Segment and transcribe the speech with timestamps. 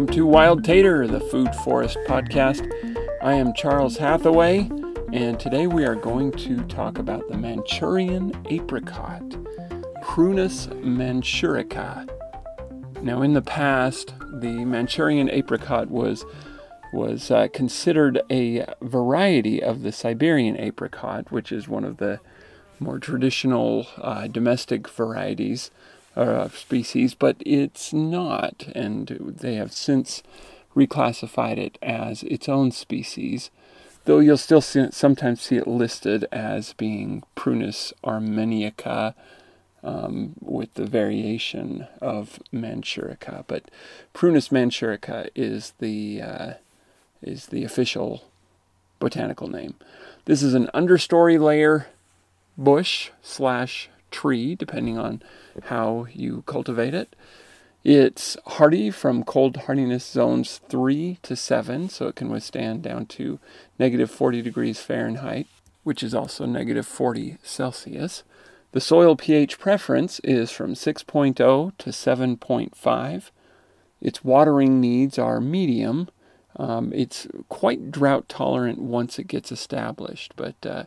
[0.00, 2.66] Welcome to Wild Tater, the Food Forest podcast.
[3.20, 4.60] I am Charles Hathaway,
[5.12, 9.20] and today we are going to talk about the Manchurian apricot,
[10.02, 12.08] Prunus manchurica.
[13.02, 16.24] Now, in the past, the Manchurian apricot was
[16.94, 22.20] was uh, considered a variety of the Siberian apricot, which is one of the
[22.78, 25.70] more traditional uh, domestic varieties
[26.20, 30.22] uh, species, but it's not, and they have since
[30.76, 33.50] reclassified it as its own species.
[34.04, 39.14] Though you'll still see, sometimes see it listed as being Prunus armeniaca,
[39.82, 43.70] um, with the variation of manchurica, but
[44.12, 46.52] Prunus manchurica is the uh,
[47.22, 48.24] is the official
[48.98, 49.74] botanical name.
[50.26, 51.86] This is an understory layer
[52.58, 55.22] bush slash tree, depending on
[55.64, 57.14] how you cultivate it.
[57.82, 63.38] It's hardy from cold hardiness zones 3 to 7, so it can withstand down to
[63.78, 65.46] negative 40 degrees Fahrenheit,
[65.82, 68.22] which is also negative 40 Celsius.
[68.72, 71.34] The soil pH preference is from 6.0
[71.78, 73.30] to 7.5.
[74.00, 76.08] Its watering needs are medium.
[76.56, 80.84] Um, it's quite drought tolerant once it gets established, but uh,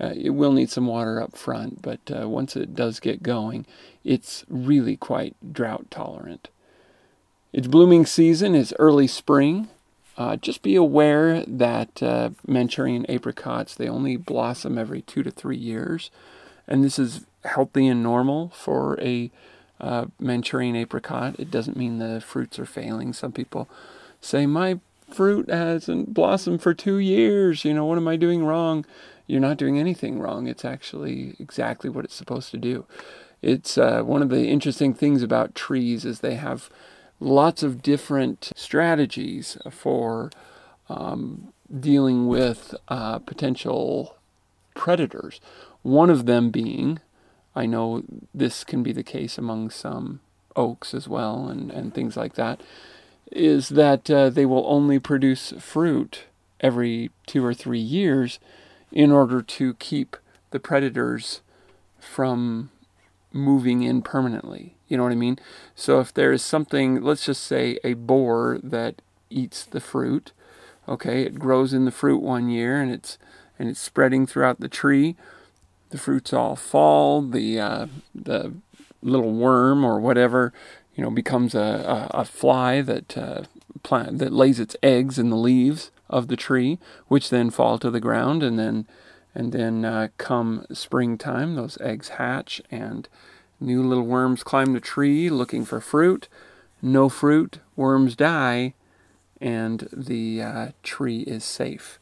[0.00, 3.64] uh, it will need some water up front, but uh, once it does get going,
[4.04, 6.48] it's really quite drought tolerant.
[7.52, 9.68] Its blooming season is early spring.
[10.18, 15.56] Uh, just be aware that uh, Manchurian apricots they only blossom every two to three
[15.56, 16.10] years,
[16.66, 19.30] and this is healthy and normal for a
[19.80, 21.36] uh, Manchurian apricot.
[21.38, 23.12] It doesn't mean the fruits are failing.
[23.12, 23.68] Some people
[24.20, 27.64] say my fruit hasn't blossomed for two years.
[27.64, 28.84] You know what am I doing wrong?
[29.26, 30.46] You're not doing anything wrong.
[30.46, 32.86] It's actually exactly what it's supposed to do.
[33.42, 36.70] It's uh, one of the interesting things about trees is they have
[37.20, 40.30] lots of different strategies for
[40.88, 44.16] um, dealing with uh, potential
[44.74, 45.40] predators.
[45.82, 47.00] One of them being,
[47.54, 48.02] I know
[48.34, 50.20] this can be the case among some
[50.54, 52.60] oaks as well and, and things like that,
[53.32, 56.24] is that uh, they will only produce fruit
[56.60, 58.38] every two or three years
[58.92, 60.16] in order to keep
[60.50, 61.40] the predators
[61.98, 62.70] from
[63.32, 64.76] moving in permanently.
[64.88, 65.38] You know what I mean?
[65.74, 70.32] So if there is something, let's just say a boar that eats the fruit,
[70.88, 73.18] okay, it grows in the fruit one year and it's
[73.58, 75.16] and it's spreading throughout the tree.
[75.90, 77.22] The fruits all fall.
[77.22, 78.54] The uh, the
[79.02, 80.52] little worm or whatever,
[80.94, 83.42] you know, becomes a, a, a fly that uh,
[83.82, 86.78] plant that lays its eggs in the leaves of the tree,
[87.08, 88.86] which then fall to the ground, and then
[89.34, 93.06] and then uh, come springtime, those eggs hatch, and
[93.60, 96.26] new little worms climb the tree looking for fruit.
[96.80, 98.72] No fruit, worms die,
[99.38, 101.98] and the uh, tree is safe.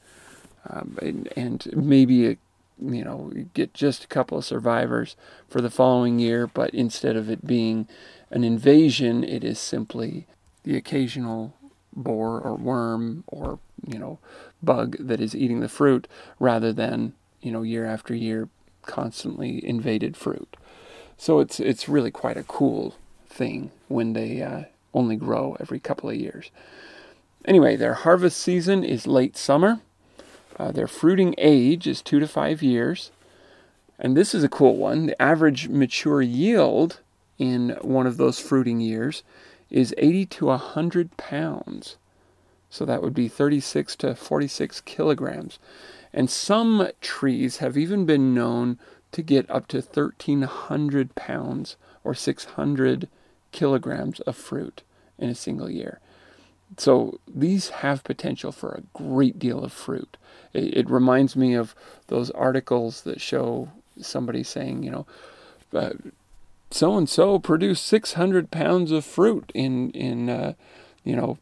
[0.69, 2.37] Um, and, and, maybe a,
[2.81, 5.17] you know you get just a couple of survivors
[5.49, 7.89] for the following year, but instead of it being
[8.31, 10.27] an invasion, it is simply
[10.63, 11.55] the occasional
[11.95, 14.19] boar or worm or you know
[14.63, 18.49] bug that is eating the fruit rather than you know year after year
[18.83, 20.57] constantly invaded fruit.
[21.17, 22.95] So it's it's really quite a cool
[23.29, 26.51] thing when they uh, only grow every couple of years.
[27.45, 29.81] Anyway their harvest season is late summer.
[30.57, 33.11] Uh, their fruiting age is two to five years.
[33.99, 35.07] And this is a cool one.
[35.07, 37.01] The average mature yield
[37.39, 39.23] in one of those fruiting years
[39.71, 41.97] is 80 to 100 pounds.
[42.71, 45.59] So that would be 36 to 46 kilograms.
[46.13, 48.79] And some trees have even been known
[49.13, 53.09] to get up to 1,300 pounds or 600
[53.53, 54.83] kilograms of fruit
[55.19, 56.01] in a single year.
[56.77, 60.17] So these have potential for a great deal of fruit.
[60.53, 61.75] It, it reminds me of
[62.09, 63.71] those articles that show
[64.01, 65.07] somebody saying, you know,
[65.73, 65.91] uh,
[66.75, 70.55] so and so produced 600 pounds of fruit in in uh,
[71.05, 71.39] you know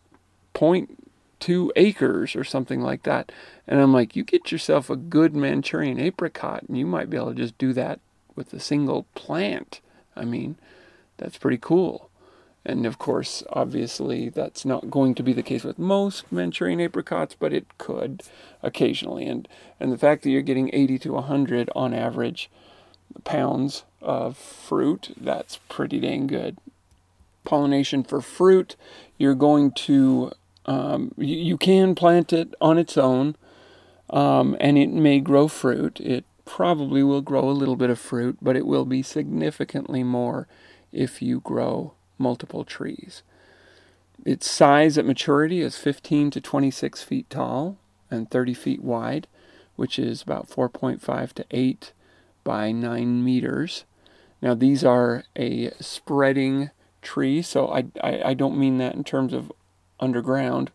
[0.53, 3.33] 0.2 acres or something like that.
[3.67, 7.31] And i'm like you get yourself a good manchurian apricot and you might be able
[7.31, 8.01] to just do that
[8.37, 9.81] with a single plant.
[10.15, 10.57] I mean
[11.17, 12.11] that's pretty cool.
[12.67, 17.35] And of course obviously that's not going to be the case with most manchurian apricots
[17.41, 18.23] but it could
[18.63, 19.25] occasionally.
[19.25, 19.49] And
[19.81, 22.51] and the fact that you're getting 80 to 100 on average
[23.25, 25.15] pounds of fruit.
[25.19, 26.59] That's pretty dang good.
[27.45, 28.77] Pollination for fruit,
[29.19, 30.33] you're going to,
[30.67, 33.37] um, you, you, can plant it on its own
[34.11, 36.01] um, and it may grow fruit.
[36.01, 40.47] It probably will grow a little bit of fruit, but it will be significantly more
[40.93, 43.23] if you grow multiple trees.
[44.25, 47.77] its size at maturity is 15 to 26 feet tall
[48.09, 49.27] and 30 feet wide,
[49.75, 51.93] which is about 4.5 to 8
[52.45, 53.85] by 9 meters.
[54.43, 59.33] Now, these are a spreading tree, so I, I, I don't mean that in terms
[59.33, 59.53] of
[60.01, 60.71] underground,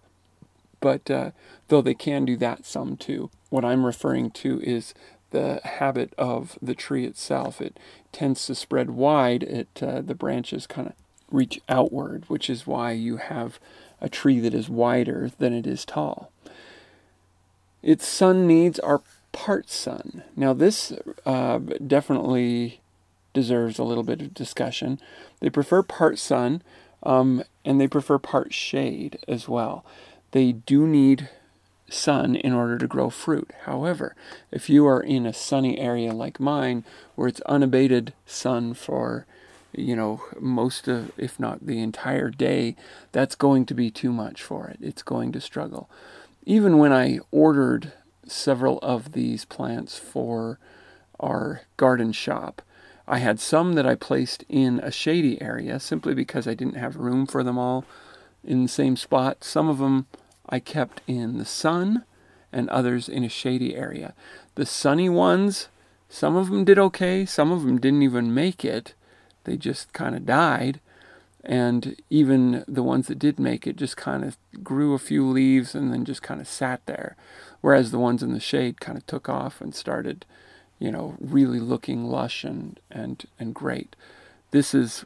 [0.80, 1.32] but uh,
[1.68, 3.30] though they can do that some too.
[3.50, 4.94] What I'm referring to is
[5.32, 7.60] the habit of the tree itself.
[7.62, 7.78] It
[8.12, 9.44] tends to spread wide.
[9.44, 10.94] It uh, the branches kind of
[11.30, 13.60] reach outward, which is why you have
[14.00, 16.32] a tree that is wider than it is tall.
[17.84, 20.24] Its sun needs are part sun.
[20.36, 20.94] Now this
[21.26, 22.82] uh, definitely
[23.38, 25.00] deserves a little bit of discussion.
[25.42, 26.64] They prefer part sun,
[27.04, 29.86] um, and they prefer part shade as well.
[30.32, 31.30] They do need
[31.88, 33.52] sun in order to grow fruit.
[33.66, 34.16] However,
[34.52, 39.28] if you are in a sunny area like mine, where it's unabated sun for
[39.72, 42.76] you know most of if not the entire day
[43.12, 45.90] that's going to be too much for it it's going to struggle
[46.46, 47.92] even when i ordered
[48.26, 50.58] several of these plants for
[51.20, 52.62] our garden shop
[53.08, 56.96] i had some that i placed in a shady area simply because i didn't have
[56.96, 57.86] room for them all
[58.44, 60.06] in the same spot some of them
[60.50, 62.04] I kept in the sun
[62.52, 64.14] and others in a shady area.
[64.56, 65.68] The sunny ones,
[66.10, 68.94] some of them did okay, some of them didn't even make it.
[69.44, 70.80] They just kind of died.
[71.44, 75.76] And even the ones that did make it just kind of grew a few leaves
[75.76, 77.16] and then just kind of sat there.
[77.62, 80.26] Whereas the ones in the shade kind of took off and started,
[80.80, 83.96] you know, really looking lush and, and, and great.
[84.52, 85.06] This is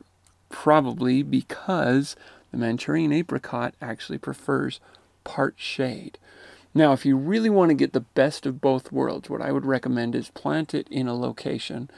[0.49, 2.15] probably because
[2.51, 4.79] the Manchurian apricot actually prefers
[5.23, 6.17] part shade.
[6.73, 9.65] Now, if you really want to get the best of both worlds, what I would
[9.65, 11.89] recommend is plant it in a location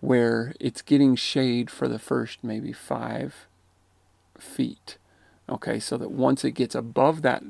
[0.00, 3.46] where it's getting shade for the first maybe five
[4.38, 4.98] feet.
[5.48, 7.42] Okay, so that once it gets above that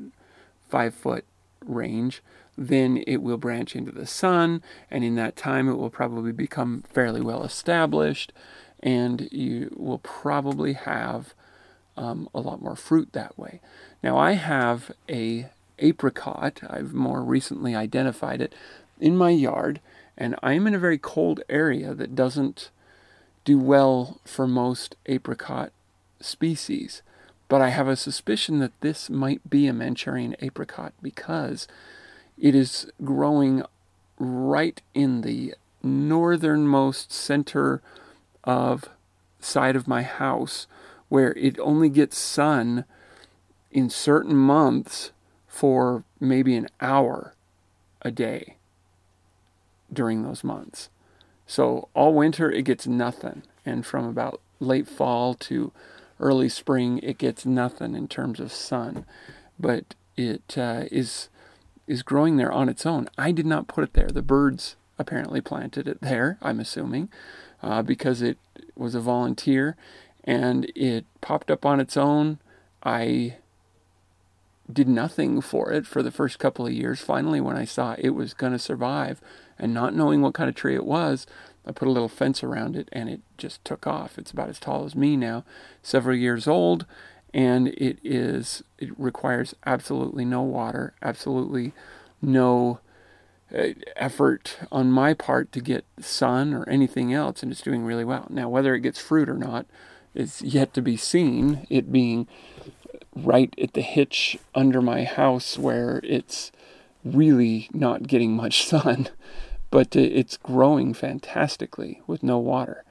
[0.69, 1.25] five foot
[1.69, 2.23] range,
[2.57, 6.85] then it will branch into the sun, and in that time, it will probably become
[6.93, 8.33] fairly well established,
[8.81, 11.35] and you will probably have
[11.97, 13.61] um, a lot more fruit that way.
[14.03, 15.49] Now I have a
[15.79, 18.55] apricot, I've more recently identified it,
[19.01, 19.81] in my yard,
[20.17, 22.71] and I'm in a very cold area that doesn't
[23.45, 25.73] do well for most apricot
[26.21, 27.03] species.
[27.49, 31.69] But I have a suspicion that this might be a Manchurian apricot because
[32.39, 33.63] it is growing
[34.19, 37.83] right in the northernmost center
[38.45, 38.89] of
[39.39, 40.67] side of my house
[41.09, 42.85] where it only gets sun
[43.71, 45.13] in certain months
[45.47, 47.35] for maybe an hour
[48.03, 48.57] a day
[49.93, 50.89] during those months.
[51.47, 55.73] So all winter it gets nothing, and from about late fall to
[56.21, 59.05] early spring it gets nothing in terms of sun,
[59.59, 61.29] but it uh, is
[61.87, 63.09] is growing there on its own.
[63.17, 64.09] I did not put it there.
[64.09, 66.39] The birds apparently planted it there.
[66.43, 67.09] I'm assuming
[67.63, 68.39] uh, because it
[68.75, 69.77] was a volunteer
[70.25, 72.39] and it popped up on its own.
[72.83, 73.37] I
[74.73, 77.01] did nothing for it for the first couple of years.
[77.01, 79.21] Finally, when I saw it was going to survive
[79.59, 81.27] and not knowing what kind of tree it was,
[81.67, 84.19] I put a little fence around it and it just took off.
[84.19, 85.45] It's about as tall as me now,
[85.83, 86.87] several years old,
[87.35, 91.73] and it is it requires absolutely no water, absolutely
[92.23, 92.81] no
[93.57, 98.05] uh, effort on my part to get sun or anything else and it's doing really
[98.05, 98.27] well.
[98.31, 99.67] Now whether it gets fruit or not,
[100.17, 101.67] is yet to be seen.
[101.69, 102.27] It being
[103.15, 106.51] right at the hitch under my house where it's
[107.05, 109.09] really not getting much sun,
[109.71, 112.85] but it's growing fantastically with no water.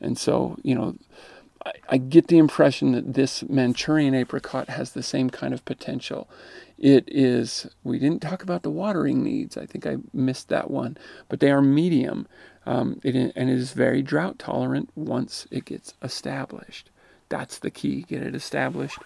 [0.00, 0.96] And so, you know,
[1.64, 6.28] I, I get the impression that this Manchurian apricot has the same kind of potential.
[6.78, 9.56] It is, we didn't talk about the watering needs.
[9.56, 12.26] I think I missed that one, but they are medium.
[12.66, 16.90] Um, it, and it is very drought tolerant once it gets established.
[17.28, 18.02] That's the key.
[18.02, 18.98] Get it established,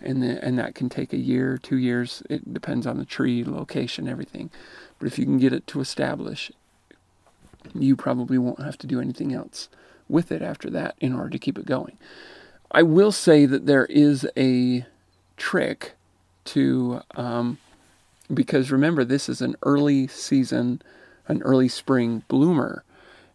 [0.00, 2.22] and the, and that can take a year, two years.
[2.28, 4.50] It depends on the tree, location, everything.
[4.98, 6.50] But if you can get it to establish,
[7.74, 9.68] you probably won't have to do anything else
[10.08, 11.98] with it after that in order to keep it going.
[12.70, 14.86] I will say that there is a
[15.36, 15.92] trick
[16.46, 17.58] to um,
[18.32, 20.82] because remember this is an early season,
[21.28, 22.84] an early spring bloomer.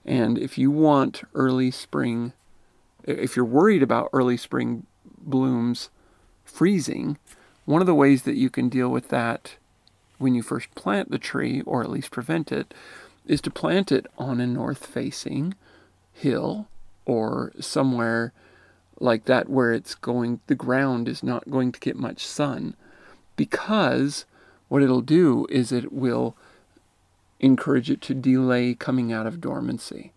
[0.05, 2.33] And if you want early spring,
[3.03, 4.85] if you're worried about early spring
[5.17, 5.89] blooms
[6.51, 7.17] freezing,
[7.65, 9.55] one of the ways that you can deal with that
[10.17, 12.73] when you first plant the tree, or at least prevent it,
[13.25, 15.55] is to plant it on a north facing
[16.13, 16.67] hill
[17.05, 18.33] or somewhere
[18.99, 22.75] like that where it's going the ground is not going to get much sun
[23.35, 24.25] because
[24.67, 26.35] what it'll do is it will
[27.39, 30.11] encourage it to delay coming out of dormancy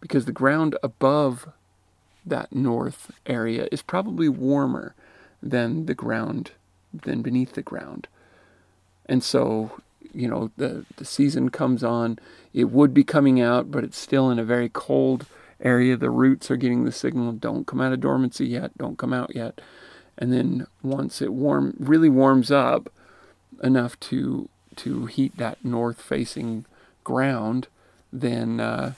[0.00, 1.48] because the ground above
[2.24, 4.94] that north area is probably warmer
[5.42, 6.52] than the ground
[6.92, 8.06] than beneath the ground.
[9.06, 9.80] And so
[10.14, 12.18] you know the the season comes on.
[12.52, 15.26] It would be coming out but it's still in a very cold
[15.60, 15.96] area.
[15.96, 18.76] The roots are getting the signal don't come out of dormancy yet.
[18.76, 19.60] Don't come out yet.
[20.18, 22.92] And then once it warm really warms up
[23.62, 26.64] enough to to heat that north facing
[27.04, 27.68] ground
[28.12, 28.92] then uh,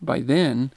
[0.00, 0.72] by then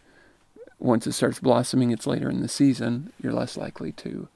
[0.79, 4.27] once it starts blossoming it's later in the season you're less likely to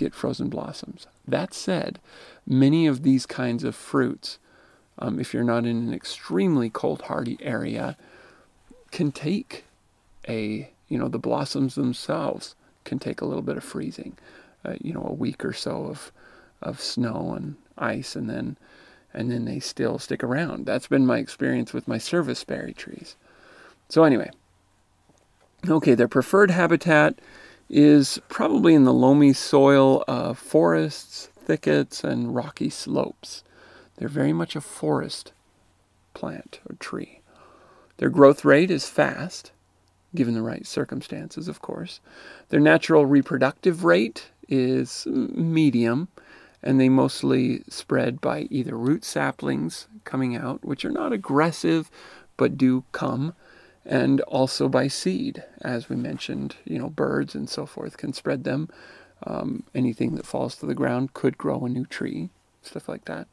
[0.00, 1.06] get frozen blossoms.
[1.28, 2.00] That said
[2.46, 4.38] many of these kinds of fruits
[4.98, 7.96] um, if you're not in an extremely cold hardy area
[8.90, 9.64] can take
[10.28, 12.54] a you know the blossoms themselves
[12.84, 14.16] can take a little bit of freezing
[14.64, 16.12] uh, you know a week or so of
[16.60, 18.56] of snow and ice and then
[19.12, 20.66] and then they still stick around.
[20.66, 23.16] That's been my experience with my serviceberry trees.
[23.88, 24.30] So anyway
[25.68, 27.18] okay their preferred habitat
[27.70, 33.42] is probably in the loamy soil of forests thickets and rocky slopes
[33.96, 35.32] they're very much a forest
[36.12, 37.20] plant or tree
[37.96, 39.52] their growth rate is fast
[40.14, 42.00] given the right circumstances, of course.
[42.48, 46.08] Their natural reproductive rate is medium,
[46.62, 51.90] and they mostly spread by either root saplings coming out, which are not aggressive
[52.36, 53.34] but do come,
[53.84, 55.44] and also by seed.
[55.60, 58.68] As we mentioned, you know, birds and so forth can spread them.
[59.26, 62.30] Um, anything that falls to the ground could grow a new tree,
[62.62, 63.28] stuff like that.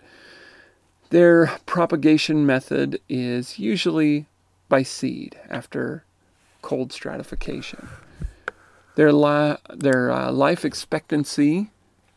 [1.09, 4.25] Their propagation method is usually
[4.67, 6.03] by seed after
[6.61, 7.87] cold stratification.
[8.95, 11.69] Their, li- their uh, life expectancy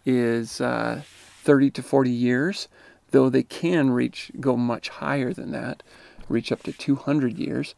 [0.04, 2.68] is uh, 30 to 40 years,
[3.10, 5.82] though they can reach go much higher than that,
[6.28, 7.74] reach up to 200 years,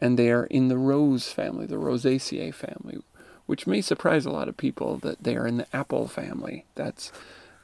[0.00, 2.98] and they are in the rose family, the Rosaceae family,
[3.46, 6.64] which may surprise a lot of people that they are in the apple family.
[6.74, 7.12] That's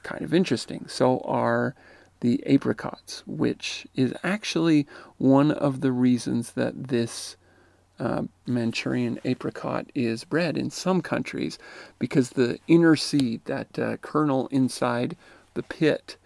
[0.02, 0.86] kind of interesting.
[0.88, 1.74] So are
[2.20, 4.86] the apricots, which is actually
[5.18, 7.36] one of the reasons that this
[7.98, 11.58] uh, Manchurian apricot is bred in some countries
[11.98, 15.16] because the inner seed, that uh, kernel inside
[15.54, 16.16] the pit,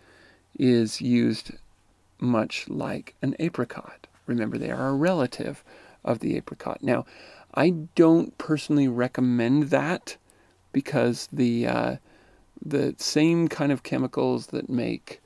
[0.58, 1.52] is used
[2.18, 4.06] much like an apricot.
[4.26, 5.64] Remember, they are a relative
[6.04, 6.82] of the apricot.
[6.82, 7.04] Now,
[7.54, 10.16] I don't personally recommend that
[10.72, 11.96] because the uh,
[12.64, 15.20] the same kind of chemicals that make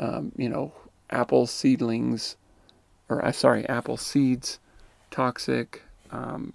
[0.00, 0.72] um, you know
[1.10, 2.36] apple seedlings
[3.08, 4.58] or uh, sorry apple seeds
[5.12, 6.54] toxic, um,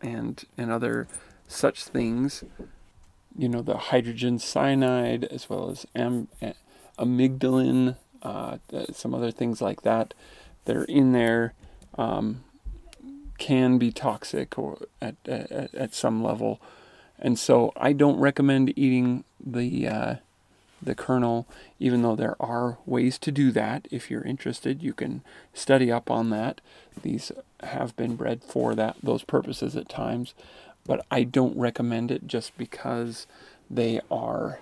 [0.00, 1.08] and and other
[1.48, 2.44] such things.
[3.36, 6.28] You know, the hydrogen cyanide as well as am,
[6.98, 8.58] amygdalin, uh,
[8.92, 10.14] some other things like that
[10.68, 11.52] are in there
[11.98, 12.44] um,
[13.38, 16.60] can be toxic or at, at, at some level.
[17.18, 20.14] And so I don't recommend eating the uh,
[20.82, 21.46] the kernel,
[21.78, 23.88] even though there are ways to do that.
[23.90, 25.22] If you're interested, you can
[25.54, 26.60] study up on that.
[27.00, 30.34] These have been bred for that those purposes at times,
[30.86, 33.26] but I don't recommend it just because
[33.70, 34.58] they are.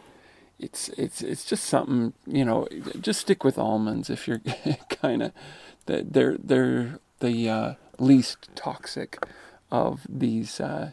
[0.61, 2.69] It's it's it's just something you know.
[3.01, 4.43] Just stick with almonds if you're
[4.91, 5.33] kind of.
[5.87, 9.25] They're they're the uh, least toxic
[9.71, 10.93] of these uh,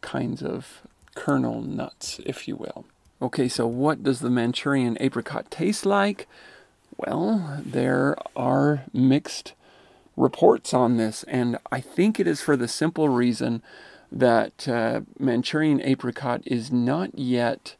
[0.00, 0.82] kinds of
[1.14, 2.84] kernel nuts, if you will.
[3.22, 6.26] Okay, so what does the Manchurian apricot taste like?
[6.96, 9.54] Well, there are mixed
[10.16, 13.62] reports on this, and I think it is for the simple reason
[14.12, 17.76] that uh, Manchurian apricot is not yet,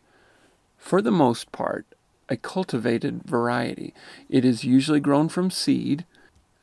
[0.79, 1.87] for the most part,
[2.29, 3.93] a cultivated variety.
[4.29, 6.05] It is usually grown from seed,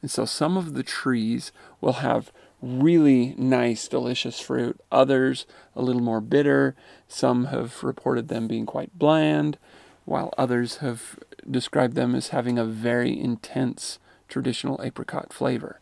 [0.02, 1.52] and so some of the trees
[1.82, 4.80] will have really nice, delicious fruit.
[4.92, 6.76] Others a little more bitter.
[7.08, 9.58] Some have reported them being quite bland,
[10.06, 15.80] while others have described them as having a very intense traditional apricot flavor.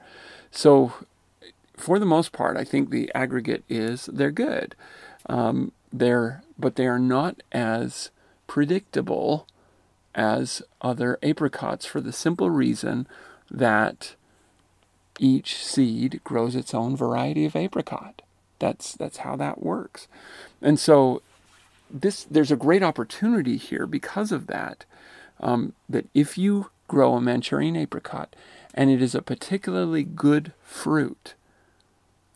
[0.51, 0.93] So,
[1.75, 4.75] for the most part, I think the aggregate is they're good.
[5.27, 8.11] Um, they're but they are not as
[8.47, 9.47] predictable
[10.13, 13.07] as other apricots for the simple reason
[13.55, 14.15] that
[15.17, 18.21] each seed grows its own variety of apricot.
[18.59, 20.07] That's that's how that works.
[20.61, 21.21] And so
[21.89, 24.85] this there's a great opportunity here because of that.
[25.39, 28.35] Um, that if you grow a Manchurian apricot
[28.73, 31.33] and it is a particularly good fruit,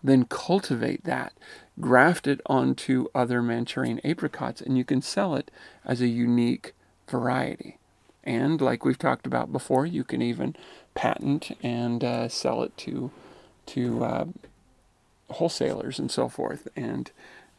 [0.04, 1.34] then cultivate that,
[1.80, 5.50] graft it onto other Manchurian apricots, and you can sell it
[5.86, 6.74] as a unique
[7.08, 7.79] variety.
[8.30, 10.56] And like we've talked about before, you can even
[10.94, 13.10] patent and uh, sell it to
[13.66, 14.26] to uh,
[15.32, 17.12] wholesalers and so forth, and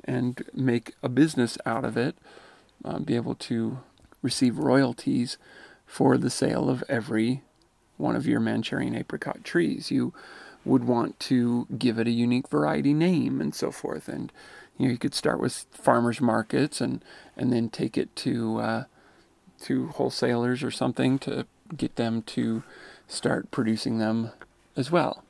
[0.05, 2.17] and make a business out of it.
[2.85, 3.81] Uh, be able to
[4.23, 5.39] receive royalties
[5.87, 7.43] for the sale of every
[7.97, 9.91] one of your Manchurian apricot trees.
[9.91, 10.15] You
[10.65, 14.09] would want to give it a unique variety name and so forth.
[14.09, 14.31] And
[14.79, 17.05] you know, you could start with farmers markets and
[17.37, 18.85] and then take it to uh,
[19.65, 22.63] to wholesalers or something to get them to
[23.07, 24.31] start producing them
[24.77, 25.25] as well.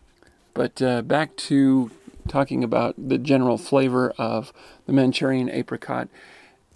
[0.54, 1.90] But uh, back to
[2.28, 4.52] talking about the general flavor of
[4.87, 6.08] the Manchurian apricot,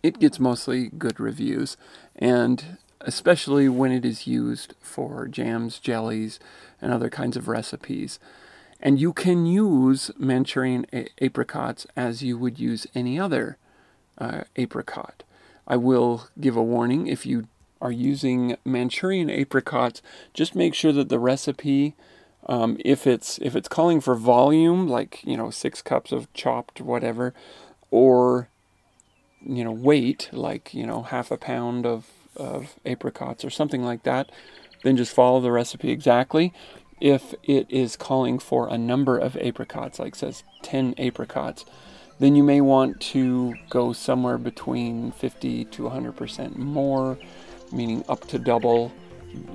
[0.02, 1.76] it gets mostly good reviews,
[2.16, 6.40] and especially when it is used for jams, jellies,
[6.80, 8.18] and other kinds of recipes.
[8.80, 13.56] And you can use Manchurian a- apricots as you would use any other
[14.18, 15.22] uh, apricot.
[15.66, 17.48] I will give a warning if you
[17.80, 20.00] are using Manchurian apricots,
[20.32, 21.94] just make sure that the recipe,
[22.46, 26.80] um, if it's if it's calling for volume, like you know six cups of chopped
[26.80, 27.34] whatever,
[27.90, 28.48] or
[29.44, 32.06] you know weight, like you know half a pound of
[32.36, 34.30] of apricots or something like that,
[34.82, 36.52] then just follow the recipe exactly.
[37.00, 41.64] If it is calling for a number of apricots, like says 10 apricots,
[42.18, 47.18] then you may want to go somewhere between 50 to 100% more,
[47.72, 48.90] meaning up to double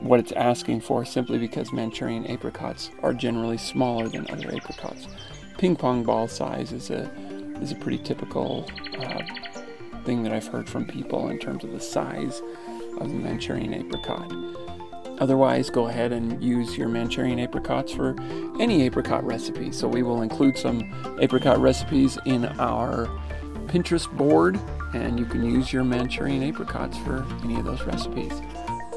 [0.02, 5.08] what it's asking for, simply because Manchurian apricots are generally smaller than other apricots.
[5.58, 7.10] Ping pong ball size is a
[7.62, 8.66] is a pretty typical
[8.98, 9.22] uh,
[10.06, 12.42] thing that I've heard from people in terms of the size
[12.98, 14.32] of the Manchurian apricot.
[15.20, 18.16] Otherwise, go ahead and use your Manchurian apricots for
[18.60, 19.72] any apricot recipe.
[19.72, 23.08] So, we will include some apricot recipes in our
[23.68, 24.60] Pinterest board,
[24.94, 28.34] and you can use your Manchurian apricots for any of those recipes.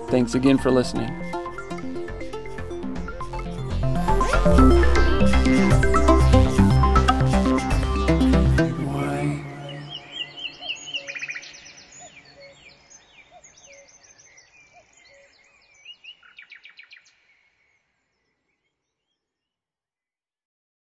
[0.09, 1.11] Thanks again for listening.